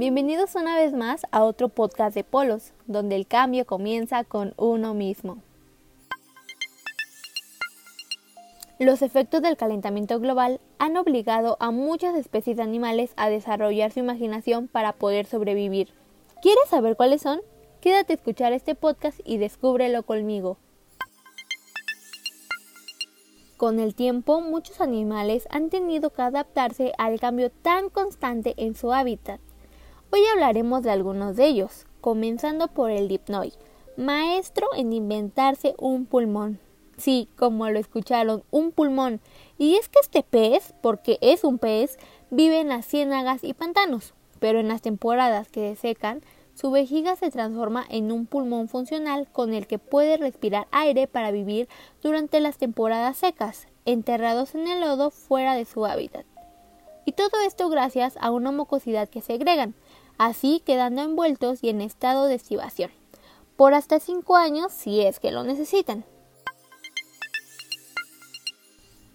[0.00, 4.94] Bienvenidos una vez más a otro podcast de Polos, donde el cambio comienza con uno
[4.94, 5.42] mismo.
[8.78, 13.98] Los efectos del calentamiento global han obligado a muchas especies de animales a desarrollar su
[13.98, 15.92] imaginación para poder sobrevivir.
[16.40, 17.42] ¿Quieres saber cuáles son?
[17.82, 20.56] Quédate a escuchar este podcast y descúbrelo conmigo.
[23.58, 28.94] Con el tiempo, muchos animales han tenido que adaptarse al cambio tan constante en su
[28.94, 29.42] hábitat.
[30.12, 33.52] Hoy hablaremos de algunos de ellos, comenzando por el dipnoid,
[33.96, 36.58] maestro en inventarse un pulmón.
[36.96, 39.20] Sí, como lo escucharon, un pulmón.
[39.56, 41.96] Y es que este pez, porque es un pez,
[42.28, 46.22] vive en las ciénagas y pantanos, pero en las temporadas que se secan,
[46.54, 51.30] su vejiga se transforma en un pulmón funcional con el que puede respirar aire para
[51.30, 51.68] vivir
[52.02, 56.26] durante las temporadas secas, enterrados en el lodo fuera de su hábitat.
[57.04, 59.74] Y todo esto gracias a una mucosidad que segregan,
[60.20, 62.90] así quedando envueltos y en estado de estivación,
[63.56, 66.04] por hasta 5 años si es que lo necesitan.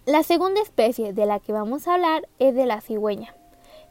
[0.07, 3.35] La segunda especie de la que vamos a hablar es de la cigüeña.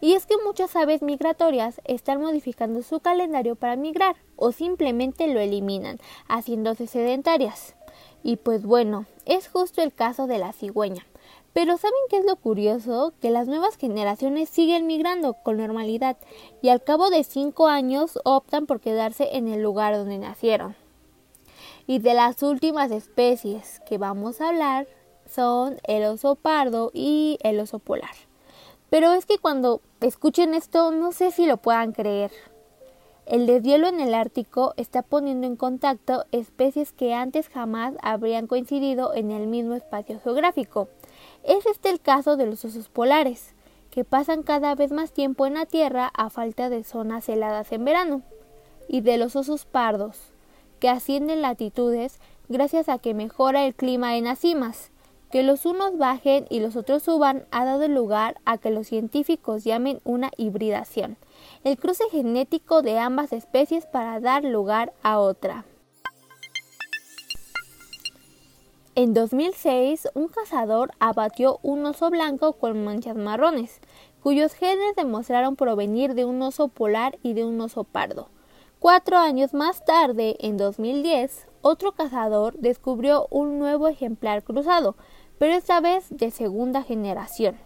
[0.00, 5.38] Y es que muchas aves migratorias están modificando su calendario para migrar o simplemente lo
[5.38, 7.76] eliminan, haciéndose sedentarias.
[8.24, 11.06] Y pues bueno, es justo el caso de la cigüeña.
[11.54, 13.14] Pero ¿saben qué es lo curioso?
[13.20, 16.16] Que las nuevas generaciones siguen migrando con normalidad
[16.60, 20.74] y al cabo de cinco años optan por quedarse en el lugar donde nacieron.
[21.86, 24.88] Y de las últimas especies que vamos a hablar
[25.26, 28.16] son el oso pardo y el oso polar.
[28.90, 32.32] Pero es que cuando escuchen esto no sé si lo puedan creer.
[33.26, 39.14] El deshielo en el Ártico está poniendo en contacto especies que antes jamás habrían coincidido
[39.14, 40.88] en el mismo espacio geográfico.
[41.44, 43.54] Es este el caso de los osos polares,
[43.90, 47.84] que pasan cada vez más tiempo en la Tierra a falta de zonas heladas en
[47.84, 48.22] verano,
[48.88, 50.32] y de los osos pardos,
[50.80, 52.18] que ascienden latitudes
[52.48, 54.90] gracias a que mejora el clima en las cimas,
[55.30, 59.64] que los unos bajen y los otros suban ha dado lugar a que los científicos
[59.64, 61.18] llamen una hibridación,
[61.62, 65.66] el cruce genético de ambas especies para dar lugar a otra.
[68.96, 73.80] En 2006, un cazador abatió un oso blanco con manchas marrones,
[74.22, 78.28] cuyos genes demostraron provenir de un oso polar y de un oso pardo.
[78.78, 84.94] Cuatro años más tarde, en 2010, otro cazador descubrió un nuevo ejemplar cruzado,
[85.38, 87.56] pero esta vez de segunda generación,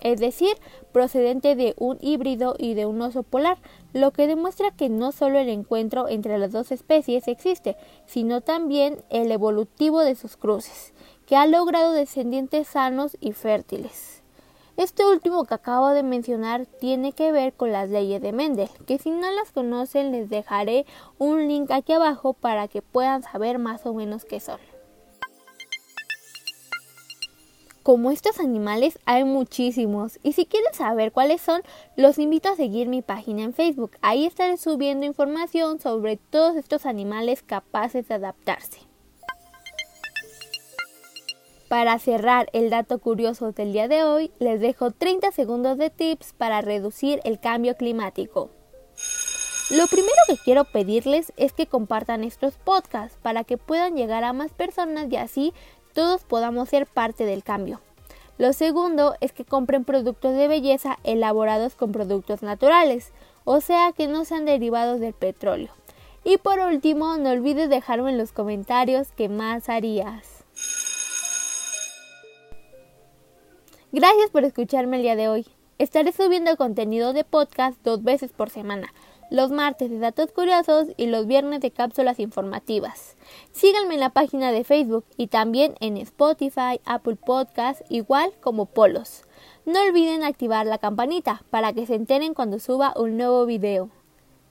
[0.00, 0.56] es decir,
[0.92, 3.58] procedente de un híbrido y de un oso polar,
[3.92, 7.76] lo que demuestra que no solo el encuentro entre las dos especies existe,
[8.06, 10.92] sino también el evolutivo de sus cruces,
[11.26, 14.22] que ha logrado descendientes sanos y fértiles.
[14.76, 18.98] Este último que acabo de mencionar tiene que ver con las leyes de Mendel, que
[18.98, 20.84] si no las conocen les dejaré
[21.16, 24.60] un link aquí abajo para que puedan saber más o menos qué son.
[27.86, 31.62] Como estos animales hay muchísimos y si quieren saber cuáles son,
[31.94, 33.92] los invito a seguir mi página en Facebook.
[34.02, 38.80] Ahí estaré subiendo información sobre todos estos animales capaces de adaptarse.
[41.68, 46.32] Para cerrar el dato curioso del día de hoy, les dejo 30 segundos de tips
[46.32, 48.50] para reducir el cambio climático.
[49.70, 54.32] Lo primero que quiero pedirles es que compartan estos podcasts para que puedan llegar a
[54.32, 55.52] más personas y así
[55.96, 57.80] todos podamos ser parte del cambio.
[58.36, 63.12] Lo segundo es que compren productos de belleza elaborados con productos naturales,
[63.44, 65.70] o sea que no sean derivados del petróleo.
[66.22, 70.44] Y por último, no olvides dejarme en los comentarios qué más harías.
[73.90, 75.46] Gracias por escucharme el día de hoy.
[75.78, 78.92] Estaré subiendo contenido de podcast dos veces por semana
[79.30, 83.16] los martes de datos curiosos y los viernes de cápsulas informativas.
[83.52, 89.22] Síganme en la página de Facebook y también en Spotify, Apple Podcast, igual como Polos.
[89.64, 93.88] No olviden activar la campanita para que se enteren cuando suba un nuevo video.